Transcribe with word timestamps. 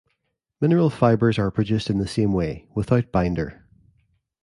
Mineral 0.59 0.89
fibers 0.89 1.37
are 1.37 1.51
produced 1.51 1.87
in 1.87 1.99
the 1.99 2.07
same 2.07 2.33
way, 2.33 2.67
without 2.73 3.11
binder. 3.11 3.67